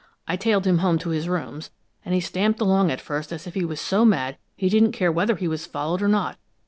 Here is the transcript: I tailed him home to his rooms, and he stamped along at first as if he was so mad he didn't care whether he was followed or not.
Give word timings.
I 0.27 0.35
tailed 0.35 0.65
him 0.65 0.79
home 0.79 0.97
to 0.97 1.09
his 1.11 1.29
rooms, 1.29 1.69
and 2.03 2.15
he 2.15 2.21
stamped 2.21 2.59
along 2.59 2.89
at 2.89 2.99
first 2.99 3.31
as 3.31 3.45
if 3.45 3.53
he 3.53 3.63
was 3.63 3.79
so 3.79 4.03
mad 4.03 4.39
he 4.55 4.67
didn't 4.67 4.93
care 4.93 5.11
whether 5.11 5.35
he 5.35 5.47
was 5.47 5.67
followed 5.67 6.01
or 6.01 6.07
not. 6.07 6.39